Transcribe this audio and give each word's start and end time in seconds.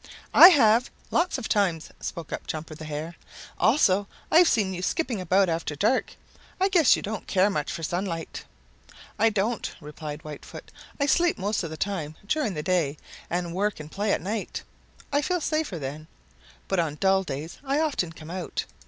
"I 0.33 0.47
have, 0.47 0.89
lots 1.11 1.37
of 1.37 1.47
times," 1.47 1.91
spoke 1.99 2.33
up 2.33 2.47
Jumper 2.47 2.73
the 2.73 2.85
Hare. 2.85 3.13
"Also 3.59 4.07
I've 4.31 4.47
seen 4.47 4.73
you 4.73 4.81
skipping 4.81 5.21
about 5.21 5.47
after 5.47 5.75
dark. 5.75 6.15
I 6.59 6.69
guess 6.69 6.95
you 6.95 7.03
don't 7.03 7.27
care 7.27 7.51
much 7.51 7.71
for 7.71 7.83
sunlight." 7.83 8.43
"I 9.19 9.29
don't," 9.29 9.71
replied 9.79 10.23
Whitefoot. 10.23 10.71
"I 10.99 11.05
sleep 11.05 11.37
most 11.37 11.61
of 11.61 11.69
the 11.69 11.77
time 11.77 12.15
during 12.25 12.55
the 12.55 12.63
day, 12.63 12.97
and 13.29 13.53
work 13.53 13.79
and 13.79 13.91
play 13.91 14.11
at 14.11 14.21
night. 14.23 14.63
I 15.13 15.21
feel 15.21 15.39
safer 15.39 15.77
then. 15.77 16.07
But 16.67 16.79
on 16.79 16.95
dull 16.95 17.21
days 17.21 17.59
I 17.63 17.77
often 17.79 18.11
come 18.11 18.31
out. 18.31 18.65